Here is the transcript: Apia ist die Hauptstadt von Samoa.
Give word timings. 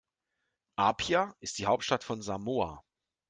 Apia 0.77 1.35
ist 1.41 1.59
die 1.59 1.67
Hauptstadt 1.67 2.03
von 2.03 2.23
Samoa. 2.23 2.83